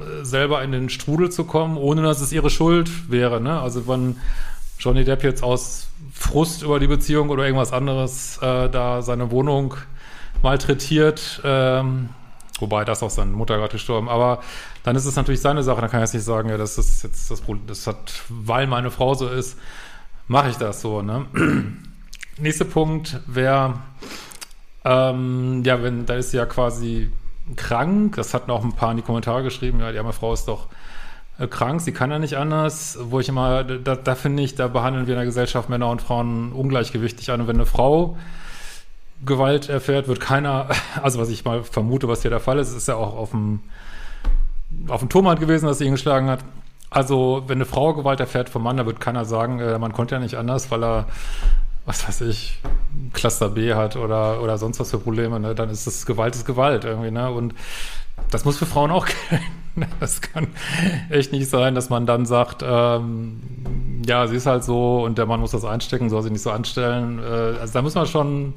äh, 0.00 0.24
selber 0.24 0.62
in 0.62 0.72
den 0.72 0.90
Strudel 0.90 1.30
zu 1.30 1.44
kommen, 1.44 1.76
ohne 1.76 2.02
dass 2.02 2.20
es 2.20 2.32
ihre 2.32 2.50
Schuld 2.50 3.10
wäre. 3.10 3.40
Ne? 3.40 3.60
Also 3.60 3.88
wenn 3.88 4.16
Johnny 4.78 5.04
Depp 5.04 5.24
jetzt 5.24 5.42
aus 5.42 5.88
Frust 6.12 6.62
über 6.62 6.78
die 6.78 6.86
Beziehung 6.86 7.30
oder 7.30 7.44
irgendwas 7.44 7.72
anderes 7.72 8.38
äh, 8.42 8.68
da 8.68 9.02
seine 9.02 9.30
Wohnung 9.30 9.74
malträtiert, 10.42 11.40
ähm, 11.44 12.10
wobei 12.60 12.84
das 12.84 13.02
auch 13.02 13.10
seine 13.10 13.32
Mutter 13.32 13.56
gerade 13.56 13.72
gestorben, 13.72 14.08
aber 14.08 14.40
dann 14.82 14.96
ist 14.96 15.04
es 15.04 15.16
natürlich 15.16 15.40
seine 15.40 15.62
Sache, 15.62 15.80
dann 15.80 15.90
kann 15.90 16.00
ich 16.00 16.08
jetzt 16.08 16.14
nicht 16.14 16.24
sagen, 16.24 16.48
ja, 16.48 16.56
das 16.56 16.78
ist 16.78 17.02
jetzt 17.02 17.30
das 17.30 17.40
Problem, 17.40 17.66
das 17.66 17.86
hat, 17.86 18.22
weil 18.28 18.66
meine 18.66 18.90
Frau 18.90 19.14
so 19.14 19.28
ist, 19.28 19.58
mache 20.28 20.50
ich 20.50 20.56
das 20.56 20.80
so, 20.80 21.02
ne? 21.02 21.26
Nächster 22.38 22.64
Punkt 22.64 23.20
wäre, 23.26 23.74
ähm, 24.84 25.62
ja, 25.64 25.82
wenn, 25.82 26.06
da 26.06 26.14
ist 26.14 26.32
sie 26.32 26.36
ja 26.36 26.46
quasi 26.46 27.10
krank, 27.56 28.16
das 28.16 28.34
hatten 28.34 28.50
auch 28.50 28.64
ein 28.64 28.72
paar 28.72 28.90
in 28.90 28.96
die 28.96 29.02
Kommentare 29.02 29.42
geschrieben, 29.42 29.80
ja, 29.80 29.92
die 29.92 29.98
arme 29.98 30.12
Frau 30.12 30.32
ist 30.32 30.46
doch 30.46 30.68
äh, 31.38 31.46
krank, 31.46 31.80
sie 31.80 31.92
kann 31.92 32.10
ja 32.10 32.18
nicht 32.18 32.36
anders, 32.36 32.98
wo 33.00 33.20
ich 33.20 33.28
immer, 33.28 33.64
da, 33.64 33.96
da 33.96 34.14
finde 34.14 34.42
ich, 34.42 34.54
da 34.54 34.68
behandeln 34.68 35.06
wir 35.06 35.14
in 35.14 35.18
der 35.18 35.26
Gesellschaft 35.26 35.68
Männer 35.68 35.90
und 35.90 36.02
Frauen 36.02 36.52
ungleichgewichtig 36.52 37.30
an. 37.30 37.40
Und 37.40 37.48
wenn 37.48 37.56
eine 37.56 37.66
Frau 37.66 38.16
Gewalt 39.24 39.68
erfährt, 39.68 40.08
wird 40.08 40.20
keiner, 40.20 40.68
also 41.02 41.18
was 41.18 41.28
ich 41.28 41.44
mal 41.44 41.62
vermute, 41.64 42.08
was 42.08 42.22
hier 42.22 42.30
der 42.30 42.40
Fall 42.40 42.58
ist, 42.58 42.74
ist 42.74 42.88
ja 42.88 42.96
auch 42.96 43.14
auf 43.16 43.30
dem, 43.30 43.60
auf 44.88 45.00
dem 45.00 45.08
Turm 45.08 45.34
gewesen, 45.38 45.66
dass 45.66 45.78
sie 45.78 45.84
ihn 45.84 45.92
geschlagen 45.92 46.28
hat. 46.28 46.40
Also, 46.90 47.42
wenn 47.48 47.58
eine 47.58 47.64
Frau 47.64 47.92
Gewalt 47.92 48.20
erfährt 48.20 48.48
vom 48.48 48.62
Mann, 48.62 48.76
da 48.76 48.86
wird 48.86 49.00
keiner 49.00 49.24
sagen, 49.24 49.58
äh, 49.58 49.78
man 49.78 49.92
konnte 49.92 50.14
ja 50.14 50.20
nicht 50.20 50.36
anders, 50.36 50.70
weil 50.70 50.84
er, 50.84 51.06
was 51.86 52.06
weiß 52.06 52.20
ich, 52.22 52.60
Cluster 53.12 53.48
B 53.48 53.74
hat 53.74 53.96
oder, 53.96 54.40
oder 54.40 54.58
sonst 54.58 54.78
was 54.78 54.90
für 54.90 54.98
Probleme, 54.98 55.40
ne? 55.40 55.56
Dann 55.56 55.70
ist 55.70 55.88
das 55.88 56.06
Gewalt 56.06 56.36
ist 56.36 56.46
Gewalt 56.46 56.84
irgendwie, 56.84 57.10
ne? 57.10 57.30
Und 57.30 57.54
das 58.30 58.44
muss 58.44 58.58
für 58.58 58.66
Frauen 58.66 58.90
auch 58.90 59.06
gelten. 59.30 59.90
Das 59.98 60.20
kann 60.20 60.46
echt 61.10 61.32
nicht 61.32 61.50
sein, 61.50 61.74
dass 61.74 61.90
man 61.90 62.06
dann 62.06 62.26
sagt, 62.26 62.62
ähm, 62.64 63.40
ja, 64.06 64.28
sie 64.28 64.36
ist 64.36 64.46
halt 64.46 64.62
so 64.62 65.04
und 65.04 65.18
der 65.18 65.26
Mann 65.26 65.40
muss 65.40 65.50
das 65.50 65.64
einstecken, 65.64 66.10
soll 66.10 66.22
sie 66.22 66.30
nicht 66.30 66.42
so 66.42 66.52
anstellen. 66.52 67.18
Äh, 67.18 67.58
also 67.58 67.72
da 67.72 67.82
muss 67.82 67.96
man 67.96 68.06
schon, 68.06 68.54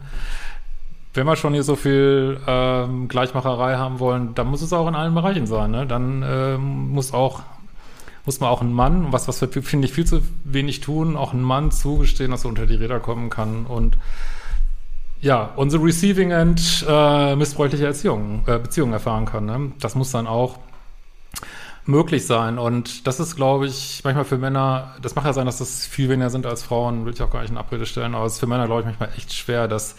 wenn 1.17 1.25
wir 1.25 1.35
schon 1.35 1.53
hier 1.53 1.63
so 1.63 1.75
viel 1.75 2.39
ähm, 2.47 3.07
Gleichmacherei 3.07 3.75
haben 3.75 3.99
wollen, 3.99 4.35
dann 4.35 4.47
muss 4.47 4.61
es 4.61 4.71
auch 4.71 4.87
in 4.87 4.95
allen 4.95 5.15
Bereichen 5.15 5.47
sein. 5.47 5.71
Ne? 5.71 5.87
Dann 5.87 6.23
ähm, 6.25 6.89
muss 6.89 7.13
auch 7.13 7.41
muss 8.25 8.41
man 8.41 8.49
auch 8.49 8.61
ein 8.61 8.73
Mann, 8.73 9.13
was, 9.13 9.29
was 9.29 9.39
wir, 9.39 9.47
finde 9.63 9.87
ich, 9.87 9.93
viel 9.93 10.05
zu 10.05 10.21
wenig 10.43 10.81
tun, 10.81 11.15
auch 11.15 11.31
ein 11.31 11.41
Mann 11.41 11.71
zugestehen, 11.71 12.31
dass 12.31 12.43
er 12.43 12.49
unter 12.49 12.65
die 12.65 12.75
Räder 12.75 12.99
kommen 12.99 13.29
kann 13.29 13.65
und 13.65 13.97
ja, 15.21 15.51
unsere 15.55 15.83
Receiving 15.85 16.31
End 16.31 16.85
äh, 16.87 17.35
missbräuchliche 17.37 17.85
Erziehung, 17.85 18.43
äh, 18.45 18.59
Beziehungen 18.59 18.91
erfahren 18.91 19.25
kann. 19.25 19.45
Ne? 19.45 19.71
Das 19.79 19.95
muss 19.95 20.11
dann 20.11 20.27
auch 20.27 20.59
möglich 21.85 22.27
sein. 22.27 22.59
Und 22.59 23.07
das 23.07 23.21
ist, 23.21 23.37
glaube 23.37 23.65
ich, 23.65 24.01
manchmal 24.03 24.25
für 24.25 24.37
Männer, 24.37 24.95
das 25.01 25.15
mag 25.15 25.23
ja 25.23 25.31
sein, 25.31 25.45
dass 25.45 25.59
das 25.59 25.87
viel 25.87 26.09
weniger 26.09 26.29
sind 26.29 26.45
als 26.45 26.63
Frauen, 26.63 27.05
will 27.05 27.13
ich 27.13 27.21
auch 27.21 27.31
gar 27.31 27.41
nicht 27.41 27.51
in 27.51 27.57
Abrede 27.57 27.85
stellen, 27.85 28.13
aber 28.13 28.25
es 28.25 28.33
ist 28.33 28.39
für 28.39 28.47
Männer, 28.47 28.65
glaube 28.65 28.81
ich, 28.81 28.85
manchmal 28.87 29.09
echt 29.17 29.33
schwer, 29.33 29.69
das 29.69 29.95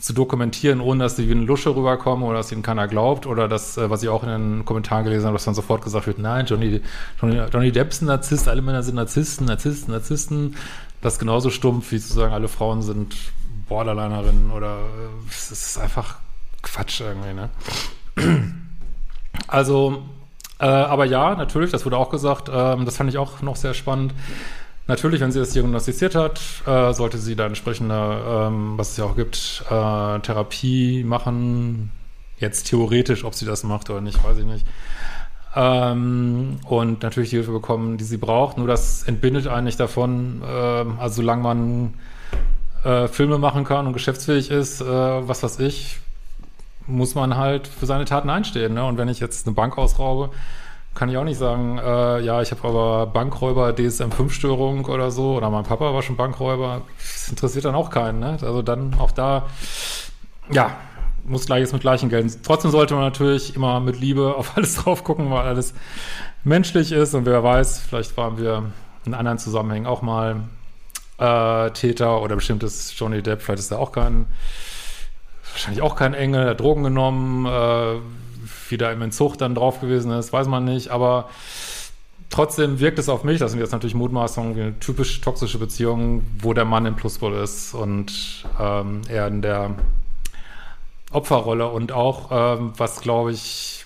zu 0.00 0.12
dokumentieren, 0.14 0.80
ohne 0.80 1.04
dass 1.04 1.16
sie 1.16 1.28
wie 1.28 1.32
eine 1.32 1.44
Lusche 1.44 1.74
rüberkommen 1.76 2.24
oder 2.24 2.38
dass 2.38 2.50
ihnen 2.50 2.62
keiner 2.62 2.88
glaubt 2.88 3.26
oder 3.26 3.48
das, 3.48 3.76
äh, 3.76 3.90
was 3.90 4.02
ich 4.02 4.08
auch 4.08 4.22
in 4.22 4.30
den 4.30 4.64
Kommentaren 4.64 5.04
gelesen 5.04 5.26
habe, 5.26 5.34
dass 5.34 5.44
dann 5.44 5.54
sofort 5.54 5.82
gesagt 5.82 6.06
wird, 6.06 6.18
nein, 6.18 6.46
Johnny, 6.46 6.80
Johnny, 7.20 7.40
Johnny 7.52 7.70
Depp 7.70 7.90
ist 7.90 8.02
ein 8.02 8.06
Narzisst, 8.06 8.48
alle 8.48 8.62
Männer 8.62 8.82
sind 8.82 8.94
Narzissten, 8.94 9.46
Narzissten, 9.46 9.92
Narzissten. 9.92 10.56
Das 11.02 11.14
ist 11.14 11.18
genauso 11.18 11.50
stumpf, 11.50 11.92
wie 11.92 12.00
zu 12.00 12.12
sagen, 12.12 12.32
alle 12.32 12.48
Frauen 12.48 12.82
sind 12.82 13.14
Borderlinerinnen 13.68 14.50
oder 14.50 14.78
äh, 14.78 15.28
es 15.28 15.50
ist 15.50 15.78
einfach 15.78 16.16
Quatsch 16.62 17.00
irgendwie, 17.00 17.34
ne? 17.34 17.50
Also, 19.46 20.02
äh, 20.58 20.66
aber 20.66 21.04
ja, 21.04 21.34
natürlich, 21.34 21.70
das 21.70 21.84
wurde 21.84 21.96
auch 21.96 22.10
gesagt, 22.10 22.50
ähm, 22.52 22.84
das 22.84 22.96
fand 22.96 23.10
ich 23.10 23.18
auch 23.18 23.42
noch 23.42 23.56
sehr 23.56 23.74
spannend. 23.74 24.12
Natürlich, 24.90 25.20
wenn 25.20 25.30
sie 25.30 25.38
das 25.38 25.50
diagnostiziert 25.50 26.16
hat, 26.16 26.40
äh, 26.66 26.92
sollte 26.92 27.16
sie 27.16 27.36
da 27.36 27.46
entsprechende, 27.46 27.94
ähm, 27.94 28.76
was 28.76 28.90
es 28.90 28.96
ja 28.96 29.04
auch 29.04 29.14
gibt, 29.14 29.62
äh, 29.66 30.18
Therapie 30.18 31.04
machen. 31.04 31.92
Jetzt 32.38 32.66
theoretisch, 32.66 33.22
ob 33.22 33.34
sie 33.36 33.46
das 33.46 33.62
macht 33.62 33.88
oder 33.88 34.00
nicht, 34.00 34.24
weiß 34.24 34.38
ich 34.38 34.46
nicht. 34.46 34.66
Ähm, 35.54 36.58
und 36.64 37.04
natürlich 37.04 37.30
die 37.30 37.36
Hilfe 37.36 37.52
bekommen, 37.52 37.98
die 37.98 38.04
sie 38.04 38.16
braucht. 38.16 38.58
Nur 38.58 38.66
das 38.66 39.04
entbindet 39.04 39.46
eigentlich 39.46 39.76
davon, 39.76 40.42
äh, 40.42 40.84
also 40.98 41.22
solange 41.22 41.42
man 41.44 41.94
äh, 42.82 43.06
Filme 43.06 43.38
machen 43.38 43.62
kann 43.62 43.86
und 43.86 43.92
geschäftsfähig 43.92 44.50
ist, 44.50 44.80
äh, 44.80 44.84
was 44.84 45.44
weiß 45.44 45.60
ich, 45.60 46.00
muss 46.88 47.14
man 47.14 47.36
halt 47.36 47.68
für 47.68 47.86
seine 47.86 48.06
Taten 48.06 48.28
einstehen. 48.28 48.74
Ne? 48.74 48.84
Und 48.84 48.98
wenn 48.98 49.06
ich 49.06 49.20
jetzt 49.20 49.46
eine 49.46 49.54
Bank 49.54 49.78
ausraube, 49.78 50.30
kann 50.94 51.08
ich 51.08 51.16
auch 51.16 51.24
nicht 51.24 51.38
sagen, 51.38 51.78
äh, 51.78 52.20
ja, 52.20 52.42
ich 52.42 52.50
habe 52.50 52.66
aber 52.66 53.06
Bankräuber 53.06 53.70
DSM-5-Störung 53.70 54.84
oder 54.86 55.10
so, 55.10 55.36
oder 55.36 55.50
mein 55.50 55.64
Papa 55.64 55.94
war 55.94 56.02
schon 56.02 56.16
Bankräuber. 56.16 56.82
Das 56.98 57.28
interessiert 57.28 57.64
dann 57.64 57.74
auch 57.74 57.90
keinen. 57.90 58.18
Ne? 58.18 58.38
Also 58.42 58.62
dann 58.62 58.94
auch 58.98 59.12
da, 59.12 59.46
ja, 60.50 60.76
muss 61.24 61.46
Gleiches 61.46 61.72
mit 61.72 61.82
Gleichen 61.82 62.08
gelten. 62.08 62.32
Trotzdem 62.42 62.70
sollte 62.70 62.94
man 62.94 63.04
natürlich 63.04 63.54
immer 63.54 63.80
mit 63.80 64.00
Liebe 64.00 64.34
auf 64.34 64.52
alles 64.56 64.76
drauf 64.76 65.04
gucken, 65.04 65.30
weil 65.30 65.46
alles 65.46 65.74
menschlich 66.44 66.92
ist. 66.92 67.14
Und 67.14 67.24
wer 67.26 67.42
weiß, 67.42 67.80
vielleicht 67.80 68.16
waren 68.16 68.38
wir 68.38 68.64
in 69.04 69.14
anderen 69.14 69.38
Zusammenhängen 69.38 69.86
auch 69.86 70.02
mal 70.02 70.42
äh, 71.20 71.70
Täter 71.70 72.20
oder 72.22 72.34
bestimmtes 72.36 72.98
Johnny 72.98 73.22
Depp, 73.22 73.42
vielleicht 73.42 73.60
ist 73.60 73.70
er 73.70 73.78
auch 73.78 73.92
kein, 73.92 74.26
wahrscheinlich 75.52 75.82
auch 75.82 75.94
kein 75.94 76.14
Engel, 76.14 76.48
hat 76.48 76.60
Drogen 76.60 76.82
genommen, 76.82 77.46
äh, 77.46 77.96
wieder 78.70 78.92
im 78.92 79.02
Entzug 79.02 79.36
dann 79.38 79.54
drauf 79.54 79.80
gewesen 79.80 80.12
ist, 80.12 80.32
weiß 80.32 80.48
man 80.48 80.64
nicht, 80.64 80.88
aber 80.88 81.28
trotzdem 82.30 82.80
wirkt 82.80 82.98
es 82.98 83.08
auf 83.08 83.24
mich, 83.24 83.38
das 83.38 83.50
sind 83.50 83.60
jetzt 83.60 83.72
natürlich 83.72 83.94
Mutmaßungen, 83.94 84.58
eine 84.58 84.78
typisch 84.80 85.20
toxische 85.20 85.58
Beziehung, 85.58 86.22
wo 86.38 86.54
der 86.54 86.64
Mann 86.64 86.86
im 86.86 86.96
Pluspol 86.96 87.34
ist 87.34 87.74
und 87.74 88.44
ähm, 88.58 89.02
er 89.08 89.26
in 89.26 89.42
der 89.42 89.74
Opferrolle 91.10 91.68
und 91.68 91.92
auch, 91.92 92.30
ähm, 92.30 92.72
was 92.76 93.00
glaube 93.00 93.32
ich 93.32 93.84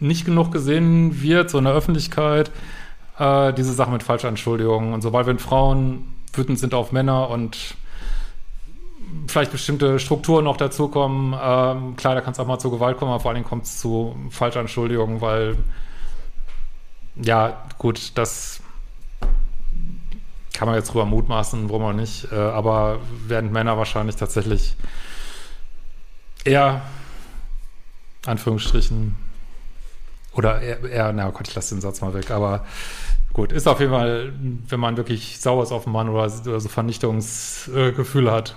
nicht 0.00 0.24
genug 0.24 0.50
gesehen 0.50 1.22
wird, 1.22 1.50
so 1.50 1.58
in 1.58 1.64
der 1.64 1.74
Öffentlichkeit, 1.74 2.50
äh, 3.18 3.52
diese 3.52 3.72
Sache 3.72 3.90
mit 3.90 4.02
Falschanschuldigungen 4.02 4.94
und 4.94 5.02
so, 5.02 5.12
weil 5.12 5.26
wenn 5.26 5.38
Frauen 5.38 6.12
wütend 6.32 6.58
sind 6.58 6.74
auf 6.74 6.92
Männer 6.92 7.28
und 7.30 7.76
vielleicht 9.26 9.52
bestimmte 9.52 9.98
Strukturen 9.98 10.44
noch 10.44 10.56
dazukommen, 10.56 11.34
ähm, 11.40 11.96
klar, 11.96 12.14
da 12.14 12.20
kann 12.20 12.32
es 12.32 12.38
auch 12.38 12.46
mal 12.46 12.58
zu 12.58 12.70
Gewalt 12.70 12.98
kommen, 12.98 13.10
aber 13.10 13.20
vor 13.20 13.30
allen 13.30 13.36
Dingen 13.36 13.48
kommt 13.48 13.64
es 13.64 13.78
zu 13.78 14.16
Falschanschuldigungen, 14.30 15.20
weil 15.20 15.56
ja, 17.16 17.64
gut, 17.78 18.12
das 18.16 18.60
kann 20.54 20.66
man 20.66 20.76
jetzt 20.76 20.92
drüber 20.92 21.06
mutmaßen, 21.06 21.68
warum 21.68 21.82
auch 21.82 21.92
nicht, 21.92 22.30
äh, 22.32 22.36
aber 22.36 23.00
während 23.26 23.52
Männer 23.52 23.76
wahrscheinlich 23.78 24.16
tatsächlich 24.16 24.76
eher 26.44 26.82
Anführungsstrichen 28.26 29.16
oder 30.34 30.60
eher, 30.60 30.84
eher 30.84 31.12
na 31.12 31.30
Gott, 31.30 31.48
ich 31.48 31.54
lasse 31.54 31.74
den 31.74 31.80
Satz 31.80 32.00
mal 32.00 32.14
weg, 32.14 32.30
aber 32.30 32.64
gut, 33.32 33.52
ist 33.52 33.66
auf 33.66 33.80
jeden 33.80 33.92
Fall, 33.92 34.32
wenn 34.68 34.80
man 34.80 34.96
wirklich 34.96 35.40
sauer 35.40 35.62
ist 35.62 35.72
auf 35.72 35.84
den 35.84 35.92
Mann 35.92 36.08
oder, 36.08 36.24
oder 36.24 36.60
so 36.60 36.68
Vernichtungsgefühle 36.68 38.30
äh, 38.30 38.32
hat, 38.32 38.56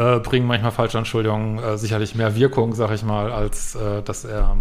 äh, 0.00 0.18
bringen 0.20 0.46
manchmal 0.46 0.70
Falschanschuldigungen 0.70 1.58
äh, 1.58 1.76
sicherlich 1.76 2.14
mehr 2.14 2.34
Wirkung, 2.34 2.74
sag 2.74 2.90
ich 2.92 3.02
mal, 3.02 3.30
als 3.30 3.74
äh, 3.74 4.02
dass 4.02 4.24
er, 4.24 4.56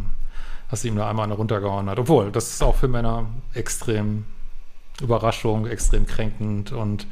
dass 0.70 0.84
ihm 0.84 0.98
da 0.98 1.10
einmal 1.10 1.24
eine 1.24 1.36
runtergehauen 1.36 1.90
hat. 1.90 1.98
Obwohl, 1.98 2.30
das 2.32 2.50
ist 2.50 2.62
auch 2.62 2.76
für 2.76 2.90
Männer 2.90 3.26
extrem 3.54 4.26
Überraschung, 5.02 5.66
extrem 5.66 6.06
kränkend 6.06 6.74
und 6.74 7.08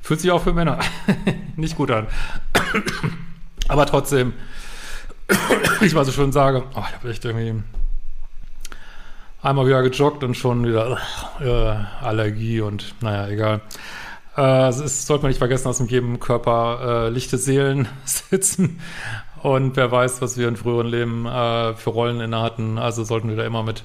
fühlt 0.00 0.20
sich 0.20 0.30
auch 0.30 0.42
für 0.42 0.54
Männer 0.54 0.78
nicht 1.56 1.76
gut 1.76 1.90
an. 1.90 2.06
Aber 3.68 3.84
trotzdem, 3.84 4.32
ich 5.82 5.92
mal 5.92 6.06
so 6.06 6.12
schön 6.12 6.32
sage, 6.32 6.64
oh, 6.74 6.82
ich 6.88 6.94
habe 6.94 7.10
echt 7.10 7.24
irgendwie 7.26 7.62
einmal 9.42 9.66
wieder 9.66 9.82
gejoggt 9.82 10.24
und 10.24 10.34
schon 10.34 10.64
wieder 10.64 10.98
äh, 11.40 12.04
Allergie 12.04 12.62
und 12.62 12.94
naja, 13.02 13.28
egal. 13.28 13.60
Äh, 14.38 14.68
es 14.68 15.06
sollte 15.06 15.22
man 15.22 15.30
nicht 15.30 15.38
vergessen, 15.38 15.64
dass 15.64 15.80
in 15.80 15.88
jedem 15.88 16.20
Körper 16.20 17.06
äh, 17.06 17.08
lichte 17.10 17.38
Seelen 17.38 17.88
sitzen. 18.04 18.80
Und 19.42 19.76
wer 19.76 19.90
weiß, 19.90 20.22
was 20.22 20.36
wir 20.36 20.48
in 20.48 20.56
früheren 20.56 20.86
Leben 20.86 21.26
äh, 21.26 21.74
für 21.74 21.90
Rollen 21.90 22.20
inne 22.20 22.40
hatten. 22.40 22.78
Also 22.78 23.02
sollten 23.02 23.28
wir 23.28 23.36
da 23.36 23.44
immer 23.44 23.64
mit 23.64 23.82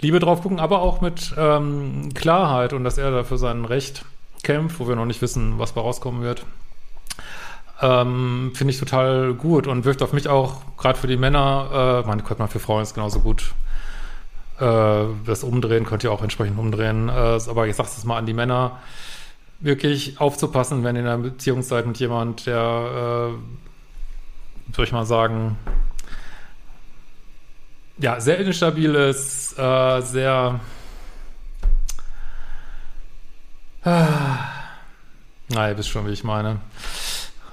Liebe 0.00 0.18
drauf 0.18 0.42
gucken, 0.42 0.58
aber 0.58 0.82
auch 0.82 1.00
mit 1.00 1.32
ähm, 1.38 2.10
Klarheit 2.14 2.72
und 2.72 2.82
dass 2.82 2.98
er 2.98 3.10
da 3.12 3.22
für 3.22 3.38
sein 3.38 3.64
Recht 3.64 4.04
kämpft, 4.42 4.80
wo 4.80 4.88
wir 4.88 4.96
noch 4.96 5.06
nicht 5.06 5.22
wissen, 5.22 5.58
was 5.58 5.74
da 5.74 5.80
rauskommen 5.80 6.22
wird. 6.22 6.44
Ähm, 7.80 8.52
Finde 8.54 8.72
ich 8.72 8.80
total 8.80 9.34
gut 9.34 9.68
und 9.68 9.84
wirft 9.84 10.02
auf 10.02 10.12
mich 10.12 10.28
auch, 10.28 10.62
gerade 10.76 10.98
für 10.98 11.06
die 11.08 11.16
Männer, 11.16 12.02
äh, 12.04 12.06
meine, 12.08 12.22
könnte 12.22 12.42
man 12.42 12.48
für 12.48 12.60
Frauen 12.60 12.82
ist 12.82 12.94
genauso 12.94 13.20
gut 13.20 13.52
äh, 14.58 15.04
das 15.26 15.44
umdrehen, 15.44 15.84
könnt 15.84 16.02
ihr 16.04 16.12
auch 16.12 16.22
entsprechend 16.22 16.58
umdrehen. 16.58 17.08
Äh, 17.08 17.12
aber 17.12 17.66
ich 17.66 17.76
sage 17.76 17.88
es 17.96 18.04
mal 18.04 18.18
an 18.18 18.26
die 18.26 18.34
Männer. 18.34 18.80
Wirklich 19.62 20.20
aufzupassen, 20.20 20.84
wenn 20.84 20.96
ihr 20.96 21.02
in 21.02 21.08
einer 21.08 21.22
Beziehung 21.22 21.62
seid 21.62 21.86
mit 21.86 21.98
jemand, 21.98 22.46
der, 22.46 23.32
äh, 24.68 24.74
soll 24.74 24.84
ich 24.84 24.92
mal 24.92 25.06
sagen, 25.06 25.56
ja, 27.98 28.20
sehr 28.20 28.38
instabil 28.38 28.94
ist, 28.94 29.58
äh, 29.58 30.00
sehr 30.00 30.60
ah, 33.84 34.38
na, 35.48 35.68
ihr 35.68 35.76
wisst 35.76 35.90
schon, 35.90 36.06
wie 36.06 36.12
ich 36.12 36.24
meine. 36.24 36.60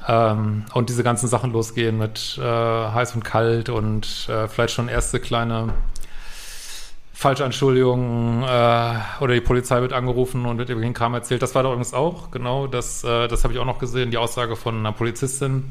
Ähm, 0.07 0.65
und 0.73 0.89
diese 0.89 1.03
ganzen 1.03 1.27
Sachen 1.27 1.51
losgehen 1.51 1.97
mit 1.97 2.39
äh, 2.41 2.43
heiß 2.43 3.13
und 3.15 3.23
kalt 3.23 3.69
und 3.69 4.27
äh, 4.29 4.47
vielleicht 4.47 4.73
schon 4.73 4.87
erste 4.87 5.19
kleine 5.19 5.73
Falschanschuldigungen 7.19 8.43
äh, 8.43 8.95
oder 9.19 9.33
die 9.33 9.41
Polizei 9.41 9.81
wird 9.81 9.91
angerufen 9.91 10.45
und 10.45 10.57
wird 10.57 10.69
irgendein 10.69 10.93
Kram 10.93 11.13
erzählt. 11.13 11.41
Das 11.41 11.53
war 11.53 11.63
da 11.63 11.67
übrigens 11.67 11.93
auch, 11.93 12.31
genau, 12.31 12.65
das, 12.65 13.03
äh, 13.03 13.27
das 13.27 13.43
habe 13.43 13.53
ich 13.53 13.59
auch 13.59 13.65
noch 13.65 13.77
gesehen, 13.77 14.09
die 14.09 14.17
Aussage 14.17 14.55
von 14.55 14.77
einer 14.77 14.93
Polizistin. 14.93 15.65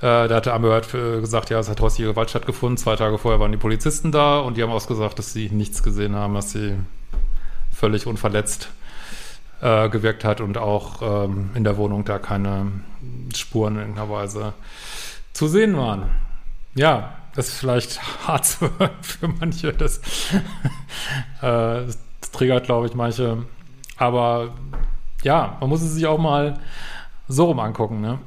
Äh, 0.00 0.28
da 0.28 0.34
hatte 0.34 0.52
Amber 0.52 0.76
äh, 0.76 1.20
gesagt, 1.20 1.48
ja, 1.48 1.58
es 1.58 1.70
hat 1.70 1.80
häusliche 1.80 2.10
Gewalt 2.10 2.28
stattgefunden. 2.28 2.76
Zwei 2.76 2.96
Tage 2.96 3.16
vorher 3.16 3.40
waren 3.40 3.50
die 3.50 3.56
Polizisten 3.56 4.12
da 4.12 4.40
und 4.40 4.58
die 4.58 4.62
haben 4.62 4.70
ausgesagt, 4.70 5.18
dass 5.18 5.32
sie 5.32 5.48
nichts 5.48 5.82
gesehen 5.82 6.14
haben, 6.14 6.34
dass 6.34 6.52
sie 6.52 6.74
völlig 7.74 8.06
unverletzt 8.06 8.68
äh, 9.62 9.88
gewirkt 9.88 10.22
hat 10.22 10.42
und 10.42 10.58
auch 10.58 11.24
ähm, 11.24 11.48
in 11.54 11.64
der 11.64 11.78
Wohnung 11.78 12.04
da 12.04 12.18
keine 12.18 12.72
Spuren 13.34 13.76
in 13.76 13.80
irgendeiner 13.80 14.10
Weise 14.10 14.52
zu 15.32 15.48
sehen 15.48 15.78
waren. 15.78 16.10
Ja, 16.74 17.14
das 17.34 17.48
ist 17.48 17.58
vielleicht 17.58 18.00
hart 18.26 18.46
für 19.02 19.28
manche. 19.28 19.72
Das, 19.72 19.98
äh, 21.40 21.86
das 21.86 21.98
triggert, 22.32 22.64
glaube 22.64 22.86
ich, 22.86 22.94
manche. 22.94 23.44
Aber 23.96 24.54
ja, 25.22 25.56
man 25.60 25.68
muss 25.68 25.82
es 25.82 25.92
sich 25.92 26.06
auch 26.06 26.18
mal 26.18 26.58
so 27.28 27.46
rum 27.46 27.60
angucken. 27.60 28.00
Ne? 28.00 28.18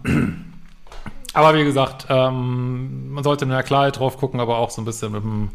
Aber 1.33 1.53
wie 1.53 1.65
gesagt, 1.65 2.07
ähm, 2.09 3.11
man 3.11 3.23
sollte 3.23 3.43
in 3.43 3.51
der 3.51 3.63
Klarheit 3.63 3.99
drauf 3.99 4.17
gucken, 4.17 4.39
aber 4.39 4.57
auch 4.57 4.69
so 4.69 4.81
ein 4.81 4.85
bisschen 4.85 5.11
mit 5.11 5.23
dem 5.23 5.49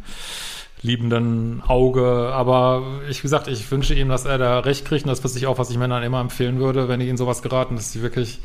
liebenden 0.82 1.62
Auge. 1.66 2.32
Aber 2.34 3.00
ich, 3.08 3.18
wie 3.18 3.22
gesagt, 3.22 3.48
ich 3.48 3.70
wünsche 3.70 3.94
ihm, 3.94 4.10
dass 4.10 4.26
er 4.26 4.38
da 4.38 4.58
recht 4.60 4.84
kriegt. 4.84 5.04
Und 5.04 5.10
das 5.10 5.24
ist 5.24 5.46
auch, 5.46 5.58
was 5.58 5.70
ich 5.70 5.78
Männern 5.78 6.02
immer 6.02 6.20
empfehlen 6.20 6.58
würde, 6.58 6.88
wenn 6.88 7.00
ich 7.00 7.08
ihnen 7.08 7.16
sowas 7.16 7.42
geraten, 7.42 7.76
dass 7.76 7.92
sie 7.92 8.02
wirklich 8.02 8.40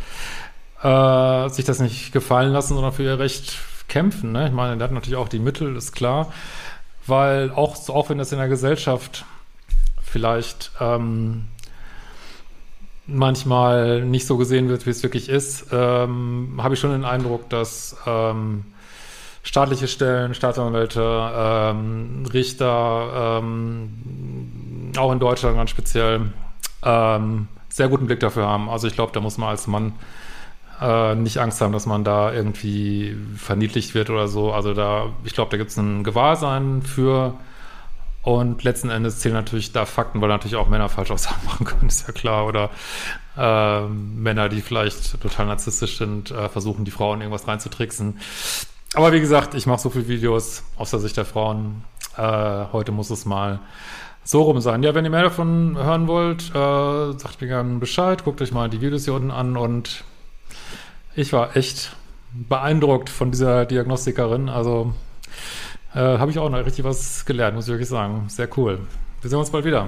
äh, 0.81 1.49
sich 1.49 1.65
das 1.65 1.79
nicht 1.79 2.11
gefallen 2.13 2.53
lassen, 2.53 2.75
sondern 2.75 2.93
für 2.93 3.03
ihr 3.03 3.19
Recht 3.19 3.57
kämpfen. 3.87 4.31
Ne? 4.31 4.47
Ich 4.47 4.53
meine, 4.53 4.77
der 4.77 4.85
hat 4.85 4.93
natürlich 4.93 5.17
auch 5.17 5.29
die 5.29 5.39
Mittel, 5.39 5.75
ist 5.75 5.93
klar. 5.93 6.31
Weil 7.07 7.51
auch, 7.51 7.87
auch 7.89 8.09
wenn 8.09 8.17
das 8.17 8.31
in 8.31 8.39
der 8.39 8.47
Gesellschaft 8.47 9.25
vielleicht 10.01 10.71
ähm, 10.79 11.45
manchmal 13.07 14.03
nicht 14.03 14.25
so 14.25 14.37
gesehen 14.37 14.69
wird, 14.69 14.85
wie 14.85 14.89
es 14.89 15.03
wirklich 15.03 15.29
ist, 15.29 15.67
ähm, 15.71 16.59
habe 16.61 16.73
ich 16.73 16.79
schon 16.79 16.91
den 16.91 17.05
Eindruck, 17.05 17.49
dass 17.49 17.95
ähm, 18.07 18.65
staatliche 19.43 19.87
Stellen, 19.87 20.33
Staatsanwälte, 20.33 21.31
ähm, 21.35 22.25
Richter, 22.33 23.41
ähm, 23.43 24.91
auch 24.97 25.11
in 25.11 25.19
Deutschland 25.19 25.55
ganz 25.55 25.69
speziell, 25.69 26.33
ähm, 26.83 27.47
sehr 27.69 27.89
guten 27.89 28.07
Blick 28.07 28.19
dafür 28.19 28.47
haben. 28.47 28.69
Also 28.69 28.87
ich 28.87 28.95
glaube, 28.95 29.11
da 29.13 29.19
muss 29.19 29.37
man 29.37 29.49
als 29.49 29.67
Mann 29.67 29.93
äh, 30.81 31.15
nicht 31.15 31.37
Angst 31.37 31.61
haben, 31.61 31.73
dass 31.73 31.85
man 31.85 32.03
da 32.03 32.33
irgendwie 32.33 33.15
verniedlicht 33.37 33.95
wird 33.95 34.09
oder 34.09 34.27
so. 34.27 34.51
Also 34.51 34.73
da, 34.73 35.13
ich 35.23 35.33
glaube, 35.33 35.51
da 35.51 35.57
gibt 35.57 35.71
es 35.71 35.77
ein 35.77 36.03
Gewahrsein 36.03 36.81
für 36.81 37.35
und 38.25 38.63
letzten 38.63 38.89
Endes 38.89 39.19
zählen 39.19 39.35
natürlich 39.35 39.71
da 39.71 39.85
Fakten, 39.85 40.19
weil 40.19 40.29
natürlich 40.29 40.55
auch 40.55 40.67
Männer 40.67 40.89
falsch 40.89 41.11
Aussagen 41.11 41.41
machen 41.45 41.65
können, 41.65 41.87
ist 41.87 42.07
ja 42.07 42.13
klar. 42.13 42.47
Oder 42.47 42.71
äh, 43.37 43.87
Männer, 43.87 44.49
die 44.49 44.61
vielleicht 44.61 45.21
total 45.21 45.45
narzisstisch 45.45 45.97
sind, 45.97 46.31
äh, 46.31 46.49
versuchen, 46.49 46.85
die 46.85 46.91
Frauen 46.91 47.21
irgendwas 47.21 47.47
reinzutricksen. 47.47 48.19
Aber 48.95 49.13
wie 49.13 49.19
gesagt, 49.19 49.53
ich 49.53 49.67
mache 49.67 49.81
so 49.81 49.91
viele 49.91 50.07
Videos 50.07 50.63
aus 50.75 50.89
der 50.89 50.99
Sicht 50.99 51.17
der 51.17 51.25
Frauen. 51.25 51.83
Äh, 52.17 52.65
heute 52.71 52.91
muss 52.91 53.11
es 53.11 53.25
mal 53.25 53.59
so 54.23 54.41
rum 54.41 54.59
sein. 54.59 54.81
Ja, 54.81 54.95
wenn 54.95 55.05
ihr 55.05 55.11
mehr 55.11 55.21
davon 55.21 55.77
hören 55.77 56.07
wollt, 56.07 56.49
äh, 56.49 57.19
sagt 57.19 57.41
mir 57.41 57.47
gerne 57.47 57.77
Bescheid. 57.77 58.23
Guckt 58.23 58.41
euch 58.41 58.51
mal 58.51 58.69
die 58.69 58.81
Videos 58.81 59.03
hier 59.05 59.13
unten 59.13 59.29
an. 59.29 59.55
Und 59.55 60.03
ich 61.15 61.33
war 61.33 61.55
echt 61.55 61.95
beeindruckt 62.33 63.09
von 63.09 63.31
dieser 63.31 63.65
Diagnostikerin. 63.65 64.49
Also 64.49 64.93
äh, 65.93 65.99
habe 65.99 66.31
ich 66.31 66.39
auch 66.39 66.49
noch 66.49 66.65
richtig 66.65 66.83
was 66.83 67.25
gelernt, 67.25 67.55
muss 67.55 67.65
ich 67.65 67.71
wirklich 67.71 67.89
sagen. 67.89 68.25
Sehr 68.27 68.49
cool. 68.57 68.79
Wir 69.21 69.29
sehen 69.29 69.39
uns 69.39 69.49
bald 69.49 69.65
wieder. 69.65 69.87